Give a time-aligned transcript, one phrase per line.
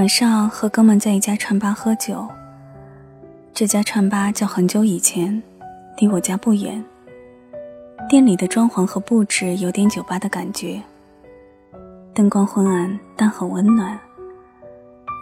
[0.00, 2.26] 晚上和哥们在一家串吧喝酒。
[3.52, 5.42] 这家串吧叫很久以前，
[5.98, 6.82] 离我家不远。
[8.08, 10.80] 店里的装潢和布置有点酒吧的感觉，
[12.14, 14.00] 灯光昏暗但很温暖。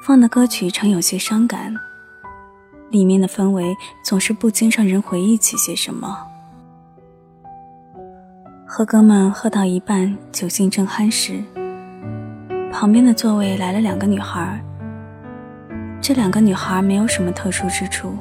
[0.06, 1.74] 放的歌曲常有些伤感，
[2.90, 6.16] 里面的氛围总是不禁让人回忆起些什么。
[8.64, 11.42] 和哥们喝到一半，酒兴正酣时，
[12.70, 14.62] 旁边的座位来了两个女孩。
[16.00, 18.16] 这两个女孩没有什么特殊之处，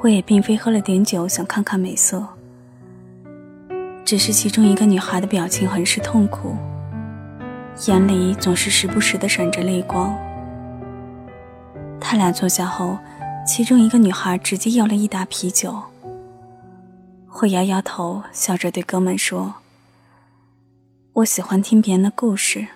[0.00, 2.26] 我也并非喝了点酒想看看美色。
[4.04, 6.56] 只是其中一个女孩的表情很是痛苦，
[7.86, 10.16] 眼里总是时不时的闪着泪光。
[12.00, 12.96] 他俩坐下后，
[13.46, 15.82] 其中一个女孩直接要了一打啤酒。
[17.40, 19.56] 我摇摇头，笑着对哥们说
[21.14, 22.68] ：“我喜欢听别人的故事。”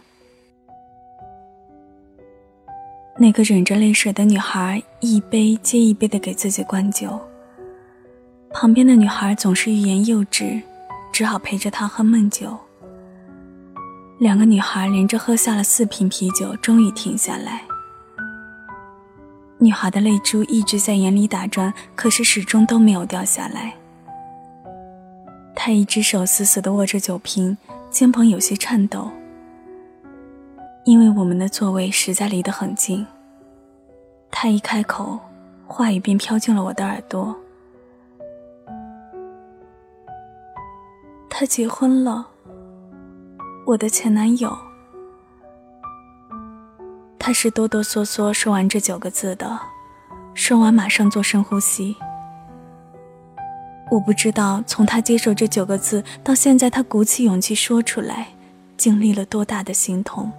[3.23, 7.21] 那个忍着泪水的女孩一杯接一杯的给自己灌酒，
[8.51, 10.59] 旁边的女孩总是欲言又止。
[11.13, 12.57] 只好陪着他喝闷酒。
[14.21, 17.63] 两个女孩连着喝下了四瓶啤酒，终于停下来。
[19.59, 23.75] 女孩的泪珠一直在眼里打转，可是始终都没有掉下来。
[25.55, 27.59] 她一只手死死地握着酒瓶，
[27.91, 29.11] 肩膀有些颤抖。
[30.85, 33.07] 因为我们的座位实在离得很近，
[34.31, 35.19] 他一开口，
[35.67, 37.37] 话语便飘进了我的耳朵。
[41.29, 42.27] 他结婚了，
[43.67, 44.57] 我的前男友。
[47.19, 49.61] 他是哆哆嗦嗦说完这九个字的，
[50.35, 51.95] 说完马上做深呼吸。
[53.91, 58.29] 我不知道从他接受这九个字到现在，他鼓起勇气说出来，
[58.77, 60.33] 经历了多大的心痛。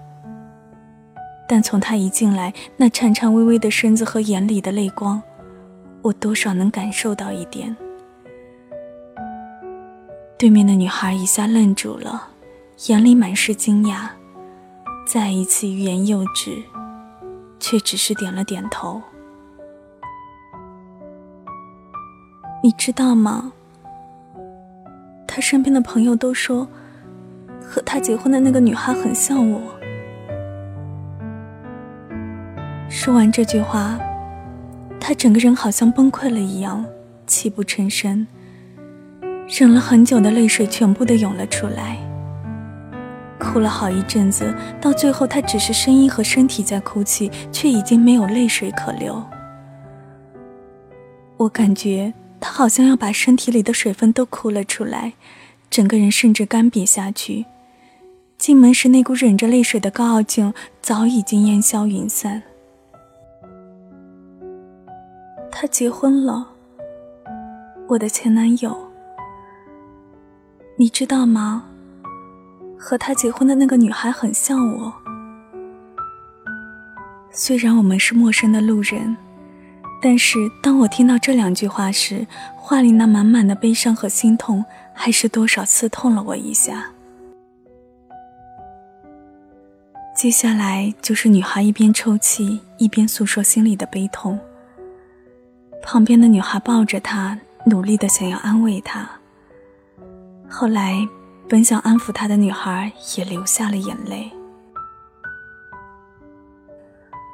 [1.52, 5.22] 但从他一进来那颤颤巍巍的身子和眼里的泪光，
[6.02, 7.76] 我多少能感受到一点。
[10.40, 12.30] 对面的女孩一下愣住了，
[12.88, 14.08] 眼里满是惊讶，
[15.06, 16.64] 再一次欲言又止，
[17.60, 19.02] 却只是点了点头。
[22.64, 23.52] 你知道吗？
[25.28, 26.66] 他身边的朋友都说，
[27.62, 29.81] 和他结婚的那个女孩很像我。
[32.94, 33.98] 说完这句话，
[35.00, 36.86] 他整个人好像崩溃了一样，
[37.26, 38.28] 泣不成声。
[39.48, 41.98] 忍了很久的泪水全部都涌了出来，
[43.40, 49.24] 哭了好一阵子，到最后他只是声音和身体在哭泣，却已经没有泪水可流。
[51.38, 55.14] 我感觉他好像要把身体里的水分都哭了出来，
[55.70, 57.46] 整个人甚至干瘪下去。
[58.38, 62.44] 进门时那股忍着泪水的高傲劲早已经烟消云散。
[65.62, 66.48] 他结婚了，
[67.88, 68.76] 我的前男友。
[70.76, 71.66] 你知道吗？
[72.80, 74.92] 和他结婚的那个女孩很像我。
[77.30, 79.16] 虽然我们是陌生的路人，
[80.02, 86.92] 但是当我听到这两句话时，话里那满满的悲伤和心痛，还是多少刺痛了我一下。
[90.16, 94.40] 接下来就是女孩一边抽泣，一边诉说心里的悲痛。
[95.84, 99.10] 旁边的女孩抱着他，努力的想要安慰他。
[100.50, 101.08] 后来，
[101.50, 104.32] 本想安抚他的女孩也流下了眼泪。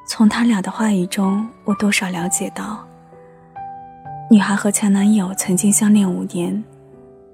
[0.07, 2.87] 从他俩的话语中，我多少了解到，
[4.31, 6.63] 女孩和前男友曾经相恋五年，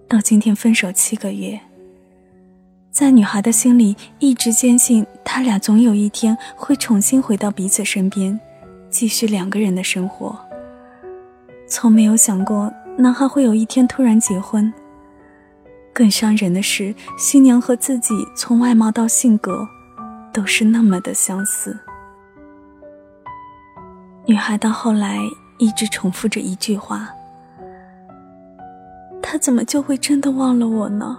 [0.07, 1.59] 到今天分手七个月。
[2.91, 8.39] 在女孩的心里，一直坚信他俩总有一天会重新回到彼此身边，
[8.89, 10.37] 继续两个人的生活。
[11.75, 14.71] 从没有想过男孩会有一天突然结婚。
[15.91, 19.67] 更伤人的是，新娘和自己从外貌到性格，
[20.31, 21.75] 都是那么的相似。
[24.27, 25.17] 女孩到后来
[25.57, 27.09] 一直重复着一句话
[29.19, 31.17] ：“他怎么就会真的忘了我呢？”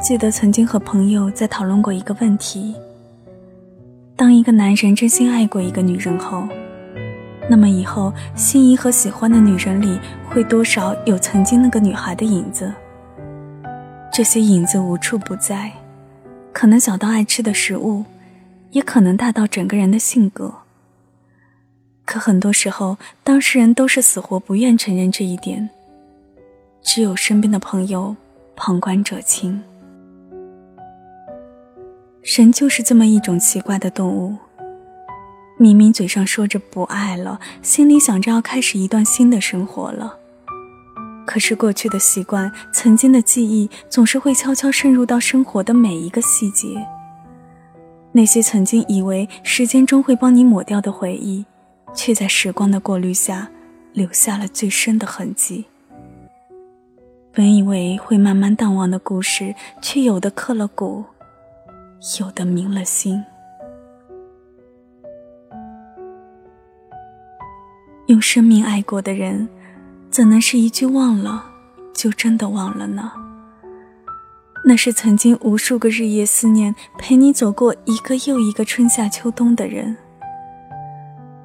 [0.00, 2.74] 记得曾经和朋友在讨论过一个问题：
[4.20, 6.46] 当一个男人真心爱过一个女人后。
[7.48, 12.70] 那么以后，心仪和喜欢的女人里，会多少有曾经那个女孩的影子？
[14.12, 15.72] 这些影子无处不在，
[16.52, 18.04] 可能小到爱吃的食物，
[18.72, 20.52] 也可能大到整个人的性格。
[22.04, 25.70] 可很多时候，当事人都是死活不愿承认这一点，
[26.82, 28.14] 只有身边的朋友
[28.54, 29.62] 旁观者清。
[32.22, 34.36] 人就是这么一种奇怪的动物，
[35.56, 40.18] 明明嘴上说着不爱了，心里想着要开始一段新的生活了，
[41.26, 46.86] 可是过去的习惯、曾经的记忆，总是会悄悄渗入到生活的每一个细节。
[48.12, 51.46] 那些曾经以为时间终会帮你抹掉的回忆，
[51.94, 53.48] 却在时光的过滤下，
[53.94, 55.64] 留下了最深的痕迹。
[57.32, 61.06] 本以为会慢慢淡忘的故事，却有的刻了骨。
[62.18, 63.22] 有的明了心，
[68.06, 69.46] 用生命爱过的人，
[70.10, 71.44] 怎能是一句忘了
[71.92, 73.12] 就真的忘了呢？
[74.64, 79.94] 那是曾经无数个日夜思念，陪你走过一个又一个春夏秋冬的人。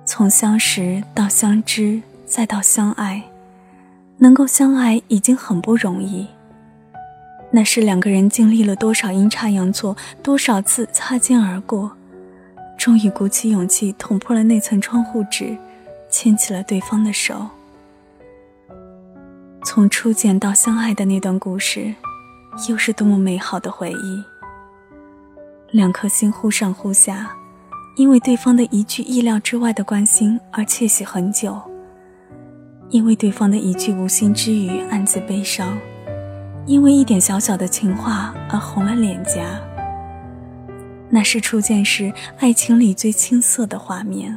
[0.05, 3.21] 从相识到相知，再到相爱，
[4.19, 6.27] 能够相爱已经很不容易。
[7.55, 11.89] 那是两个人经历了多少阴差阳错，多少次擦肩而过，
[12.77, 15.55] 终于鼓起勇气捅破了那层窗户纸，
[16.09, 17.47] 牵起了对方的手。
[19.63, 21.95] 从初见到相爱的那段故事，
[22.67, 24.21] 又是多么美好的回忆。
[25.71, 27.33] 两颗心忽上忽下，
[27.95, 31.57] 因为对方的一句意料之外的关心而窃喜很久，
[32.89, 35.77] 因为对方的一句无心之语暗自悲伤。
[36.67, 39.59] 因为一点小小的情话而红了脸颊，
[41.09, 44.35] 那是初见时爱情里最青涩的画面。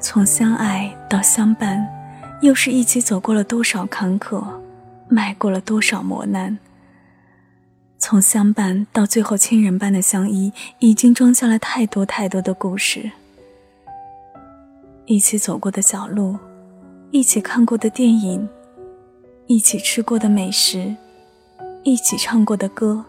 [0.00, 1.86] 从相爱到相伴，
[2.40, 4.44] 又是一起走过了多少坎坷，
[5.08, 6.58] 迈过了多少磨难。
[7.98, 13.12] 从相伴到最后亲人般的相依，已经装下了太多太多的故事。
[15.10, 16.36] 一起走过的小路，
[17.12, 18.46] 一起看过的电影，
[19.46, 20.94] 一起吃过的美食，
[21.82, 23.02] 一起唱过的歌，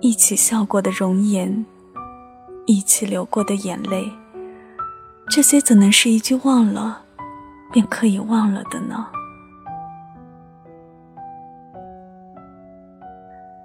[0.00, 1.64] 一起笑过的容颜，
[2.66, 4.10] 一起流过的眼泪，
[5.30, 7.02] 这些怎能是一句忘了
[7.72, 9.06] 便可以忘了的呢？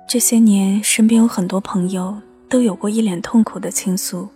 [0.08, 2.16] 这些年，身边有很多朋友
[2.48, 4.30] 都有过一脸痛苦的倾诉。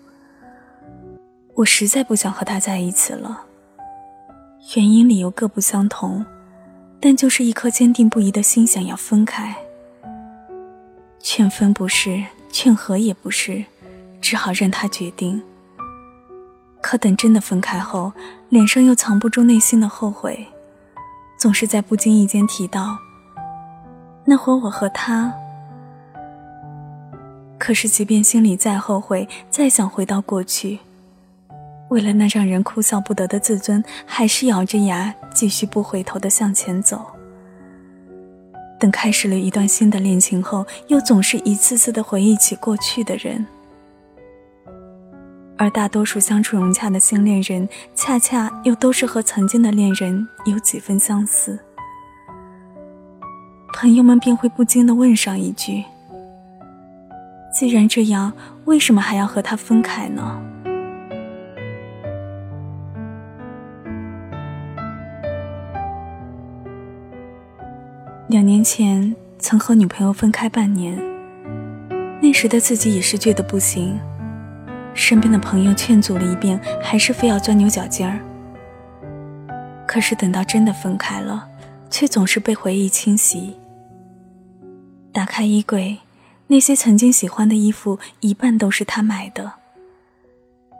[1.57, 3.41] 我实在不想和他在一起了。
[4.75, 6.23] 原因理由各不相同，
[6.99, 9.55] 但就是一颗坚定不移的心想要分开。
[11.19, 13.65] 劝分不是，劝和也不是，
[14.21, 15.41] 只好任他决定。
[16.79, 18.13] 可等真的分开后，
[18.49, 20.45] 脸上又藏不住内心的后悔，
[21.39, 22.95] 总是在不经意间提到
[24.25, 25.33] 那会我和他。
[27.57, 30.77] 可是即便心里再后悔，再想回到过去。
[31.89, 37.05] 为了那让人哭笑不得的自尊，还是咬着牙继续不回头的向前走。
[38.79, 43.45] 等开始了一段新的恋情后，又总是一次次的回忆起过去的人。
[45.57, 51.57] 而大多数相处融洽的新恋人，恰恰又都是和曾经的恋人有几分相似。
[53.73, 55.83] 朋友们便会不禁的问上一句
[57.51, 58.31] ：“既然这样，
[58.65, 60.39] 为什么还要和他分开呢？”
[68.29, 71.01] 两年前曾和女朋友分开半年，
[72.21, 73.97] 那时的自己也是倔得不行，
[74.93, 78.19] 身边的朋友劝阻了一遍，还是非要钻牛角尖儿。
[79.87, 81.47] 可是等到真的分开了，
[81.89, 83.55] 却总是被回忆侵袭。
[85.13, 85.97] 打开衣柜，
[86.47, 89.49] 那些曾经喜欢的衣服一半都是他买的；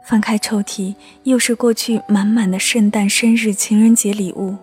[0.06, 4.58] 翻开抽屉，又是过去满满的圣诞、生日、情人节礼物。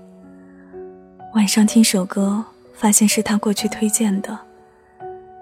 [1.35, 2.45] 晚上听首歌。
[2.75, 4.39] 发现是他过去推荐的，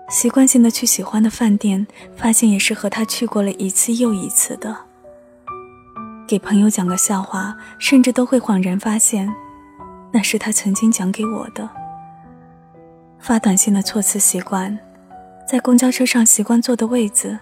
[0.08, 4.76] 习惯性的去喜欢的饭店，发现也是和他去过了一次又一次的。
[6.28, 9.32] 给朋友讲个笑话，甚至都会恍然发现，
[10.12, 11.68] 那是他曾经讲给我的。
[13.18, 14.78] 发短信的措辞习惯，
[15.48, 17.38] 在公交车上习惯坐的位子，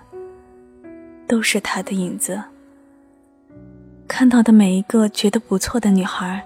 [1.27, 2.43] 都是他的影子。
[4.09, 6.45] 看到的每一个觉得不错的女孩。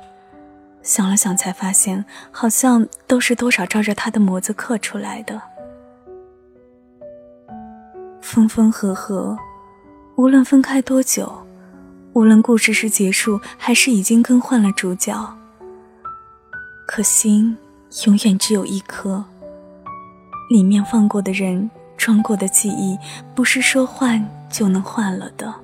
[0.84, 5.40] 想了想，才发现好像都是多少照着他的模子刻出来的。
[8.20, 9.36] 分分合合，
[10.16, 11.46] 无论分开多久，
[12.12, 15.34] 无论故事是结束还是已经更换了主角，
[16.86, 17.56] 可心
[18.06, 19.24] 永远只有一颗。
[20.50, 22.98] 里面放过的人，装过的记忆，
[23.34, 25.54] 不是说换就能换了的。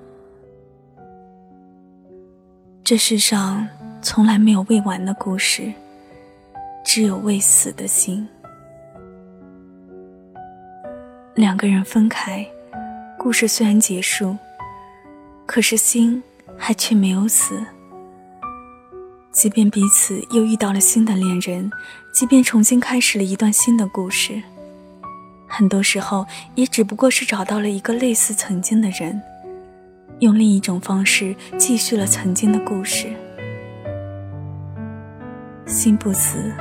[2.83, 3.69] 这世上。
[4.03, 5.71] 从来没有未完的故事，
[6.85, 8.27] 只有未死的心。
[11.35, 12.47] 两个人分开，
[13.19, 14.37] 故事虽然结束，
[15.45, 16.23] 可是心
[16.57, 17.63] 还却没有死。
[19.33, 21.71] 即便彼此又遇到了新的恋人，
[22.13, 24.43] 即便重新开始了一段新的故事，
[25.47, 29.21] 很多时候也只不过是找到了一个类似曾经的人，
[30.21, 33.13] 用另一种方式继续了曾经的故事。
[35.71, 36.53] 心不死，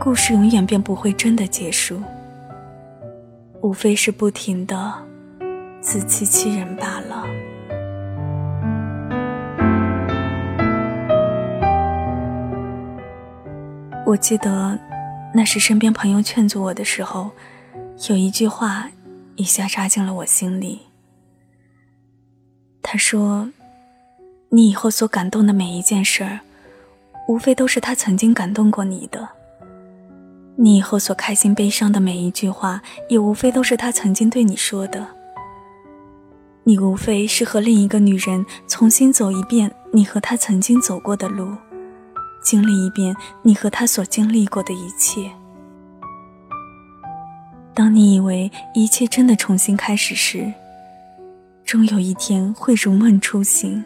[0.00, 2.02] 故事永远便不会真的结束，
[3.60, 4.94] 无非是不停的
[5.82, 7.26] 自欺欺人罢了。
[14.06, 14.78] 我记得，
[15.34, 17.30] 那是身边朋友劝阻我的时候，
[18.08, 18.88] 有一句话，
[19.36, 20.80] 一下扎进了我心里。
[22.80, 23.50] 他说
[24.48, 26.40] ：“你以后所感动的每一件事儿，
[27.28, 29.26] 无非都是他曾经感动过你的；
[30.56, 35.06] 你以后所开心悲伤的每一句话，也无非都是他曾经对你说的。
[36.64, 41.48] 你无非是和另一个女人重新走一遍你和他曾经走过的路。”
[42.44, 45.30] 经历一遍你和他所经历过的一切。
[47.72, 50.52] 当你以为一切真的重新开始时，
[51.64, 53.84] 终有一天会如梦初醒。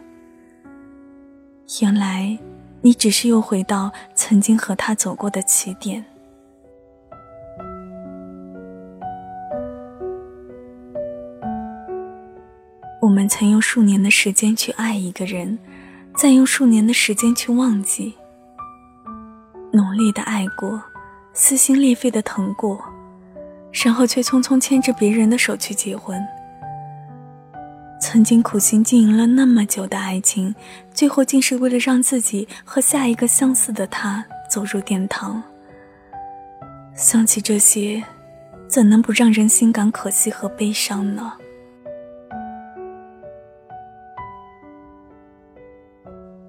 [1.83, 2.39] 原来，
[2.87, 6.05] 你只是又回到曾经和他走过的起点。
[13.03, 15.59] 我们曾用数年的时间去爱一个人，
[16.15, 18.15] 再用数年的时间去忘记。
[19.73, 20.81] 努力的爱过，
[21.33, 22.81] 撕心裂肺的疼过，
[23.73, 26.25] 然后却匆匆牵着别人的手去结婚。
[28.17, 30.55] 曾经苦心经营了那么久的爱情，
[30.91, 35.43] 最后竟是为了让自己和下一个相似的他走入殿堂。
[36.95, 38.03] 想起这些，
[38.67, 41.31] 怎能不让人心感可惜和悲伤呢？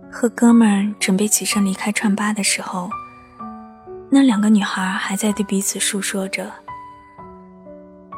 [0.10, 2.90] 和哥们儿准备起身离开串吧的时候。
[4.10, 6.50] 那两个女孩还在对彼此诉说着。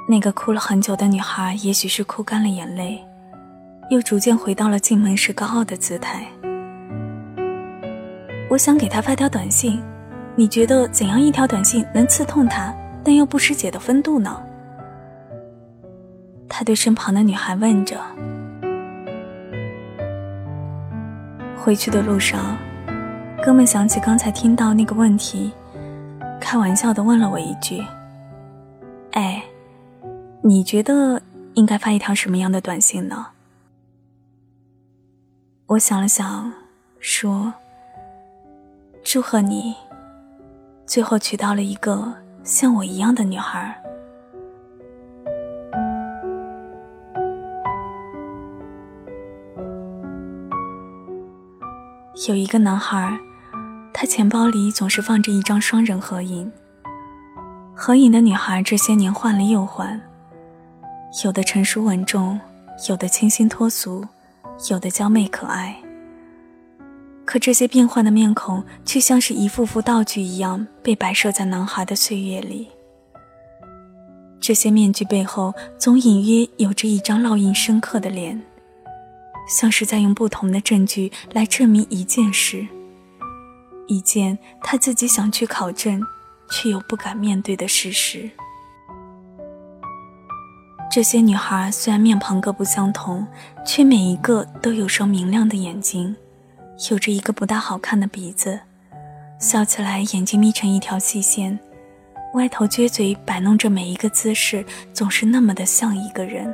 [0.07, 3.03] 那个哭了很久的女孩，也许是哭干了眼泪，
[3.89, 6.25] 又逐渐回到了进门时高傲的姿态。
[8.49, 9.81] 我想给他发条短信，
[10.35, 14.41] 你觉得怎样一条短信能刺痛他，但又不失姐的风度呢？
[16.47, 17.99] 他对身旁的女孩问着。
[21.57, 22.57] 回去的路上，
[23.43, 25.51] 哥们想起刚才听到那个问题。
[26.39, 27.83] 开玩笑的问了我一句
[29.11, 29.43] ：“哎，
[30.41, 31.21] 你觉得
[31.53, 33.27] 应该发一条什么样的短信呢？”
[35.69, 36.51] 我想了想，
[36.99, 37.53] 说
[39.05, 39.75] ：“祝贺你，
[40.87, 42.11] 最后娶到了一个
[42.43, 43.79] 像我一样的女孩。”
[52.27, 53.15] 有一个男孩。
[53.93, 56.49] 他钱包里总是放着一张双人合影。
[57.75, 59.99] 合影的女孩这些年换了又换，
[61.25, 62.39] 有的成熟稳重，
[62.87, 64.07] 有的清新脱俗，
[64.69, 65.75] 有的娇媚可爱。
[67.25, 72.67] 可这些变幻的面孔，却像是一幅幅道具一样被摆设在男孩的岁月里。
[74.41, 78.41] 这些面具背后，总隐约有着一张烙印深刻的脸，
[79.47, 82.65] 像是在用不同的证据来证明一件事。
[83.87, 86.01] 一件他自己想去考证，
[86.49, 88.29] 却又不敢面对的事实。
[90.91, 93.25] 这些女孩虽然面庞各不相同，
[93.63, 96.15] 却每一个都有双明亮的眼睛，
[96.89, 98.59] 有着一个不大好看的鼻子，
[99.39, 101.57] 笑起来眼睛眯成一条细线，
[102.33, 106.51] 歪头撅嘴摆弄着每一个姿势，总是那么的像一个人。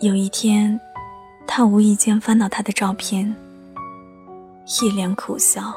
[0.00, 0.78] 有一天，
[1.46, 3.34] 他无意间翻到她的照片。
[4.82, 5.72] 一脸苦笑，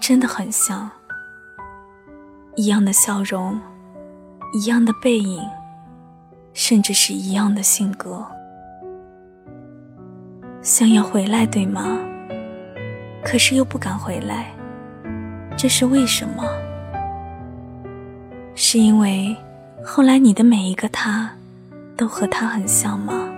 [0.00, 0.90] 真的很像。
[2.56, 3.60] 一样的笑容，
[4.52, 5.42] 一样的背影，
[6.52, 8.24] 甚至是一样的性格。
[10.62, 11.98] 想要回来，对吗？
[13.22, 14.52] 可是又不敢回来，
[15.56, 16.44] 这是为什么？
[18.54, 19.36] 是因为
[19.84, 21.30] 后来你的每一个他，
[21.96, 23.28] 都和他很像吗？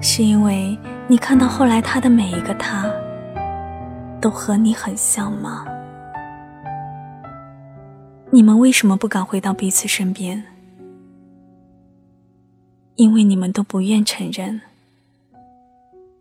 [0.00, 0.78] 是因为？
[1.06, 2.90] 你看到后来他的每一个他，
[4.22, 5.66] 都和你很像吗？
[8.34, 10.42] 你们为什么不敢回到彼此身边？
[12.96, 14.60] 因为你们都不愿承认。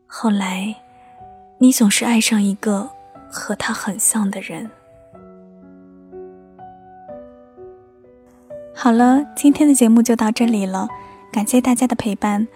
[0.06, 0.76] 后来，
[1.58, 2.88] 你总是爱上一个
[3.32, 4.70] 和他很像的人。
[8.76, 10.88] 好了，今天的节目就到这里了，
[11.32, 12.48] 感谢大家的陪伴。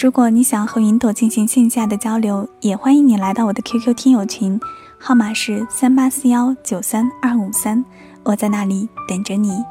[0.00, 4.58] 如果你想和云朵进行线下的交流，也欢迎你来到我的 QQ 听友群，
[4.98, 7.84] 号码是三八四幺九三二五三，
[8.26, 9.64] 我在那里等着你。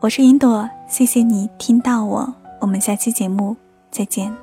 [0.00, 3.56] 我是云朵，谢谢你听到我，我们下期节目
[3.92, 4.34] 再见。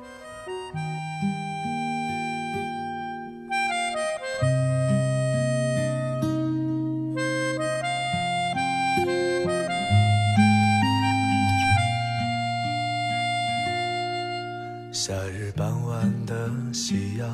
[14.90, 17.30] 夏日傍晚的夕阳，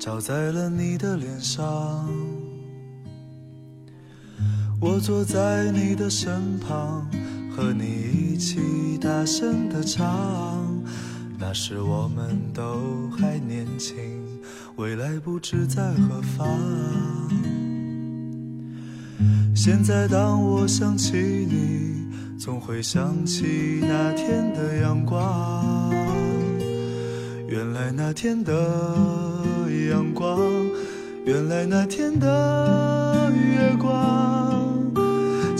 [0.00, 2.04] 照在了你的脸上。
[4.80, 7.04] 我坐在你的身旁，
[7.50, 10.64] 和你一起大声的唱。
[11.36, 13.96] 那时我们都还年轻，
[14.76, 16.46] 未来不知在何方。
[19.52, 25.90] 现在当我想起你，总会想起那天的阳光。
[27.48, 28.52] 原来那天的
[29.90, 30.38] 阳光，
[31.24, 34.37] 原来那天的月光，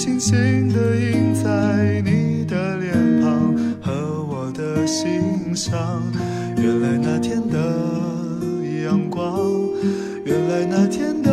[0.09, 6.03] 轻轻的印在你的脸庞和我的心上。
[6.57, 7.59] 原来那天的
[8.83, 9.38] 阳光，
[10.25, 11.31] 原来那天的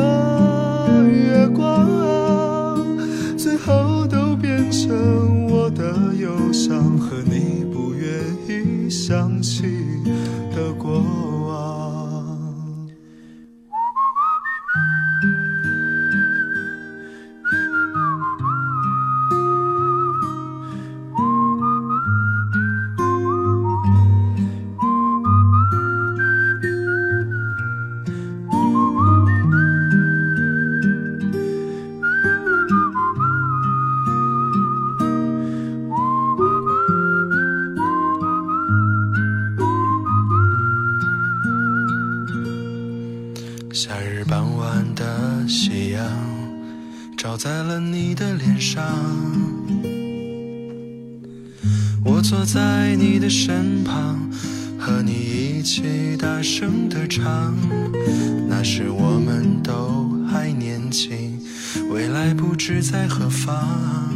[62.48, 64.14] 不知在何方。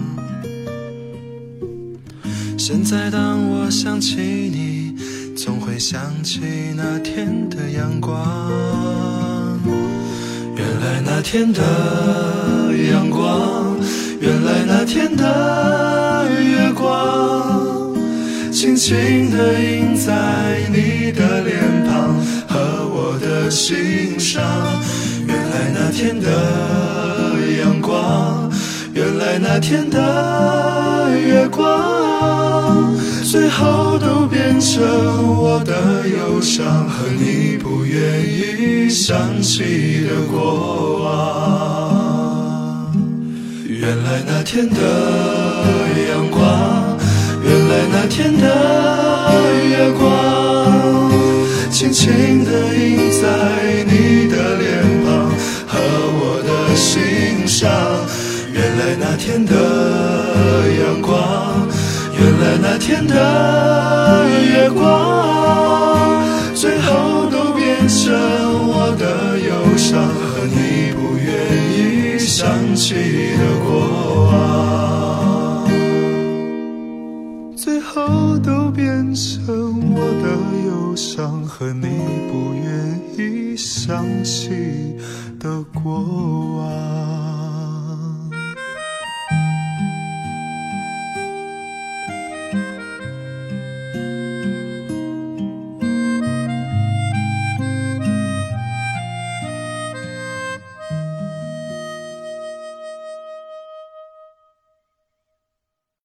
[2.57, 4.95] 现在当我想起你，
[5.35, 6.39] 总会想起
[6.77, 9.59] 那天的阳光。
[10.55, 11.61] 原来那天的
[12.91, 13.75] 阳光，
[14.21, 17.95] 原来那天的月光，
[18.51, 22.15] 轻轻地印在你的脸庞
[22.47, 24.43] 和我的心上。
[25.27, 26.29] 原来那天的
[27.59, 28.49] 阳光，
[28.93, 34.81] 原来那天的月光，最后都变成
[35.37, 41.09] 我的忧伤和你不愿意想起的过往。
[43.67, 44.79] 原来那天的
[46.09, 46.97] 阳光，
[47.43, 48.45] 原来那天的
[49.69, 50.01] 月光，
[51.69, 53.25] 轻轻地印在
[53.85, 54.88] 你的脸
[58.79, 59.53] 来那天的
[60.79, 61.67] 阳光，
[62.17, 63.13] 原来那天的
[64.53, 66.23] 月光，
[66.55, 68.09] 最后都变成
[68.69, 71.27] 我的忧伤和你不愿
[71.75, 72.93] 意想起
[73.35, 73.67] 的过
[74.31, 75.67] 往，
[77.57, 80.25] 最后都变成我的
[80.69, 81.87] 忧伤和你
[82.31, 84.95] 不愿意想起
[85.37, 85.91] 的过
[86.55, 87.08] 往。